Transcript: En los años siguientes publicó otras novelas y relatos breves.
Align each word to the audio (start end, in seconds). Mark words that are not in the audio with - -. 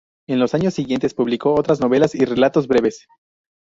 En 0.27 0.39
los 0.39 0.55
años 0.55 0.73
siguientes 0.73 1.13
publicó 1.13 1.53
otras 1.53 1.79
novelas 1.79 2.15
y 2.15 2.25
relatos 2.25 2.67
breves. 2.67 3.05